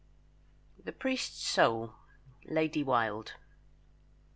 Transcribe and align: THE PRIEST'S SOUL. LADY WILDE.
THE 0.83 0.93
PRIEST'S 0.93 1.47
SOUL. 1.47 1.93
LADY 2.45 2.81
WILDE. 2.81 3.33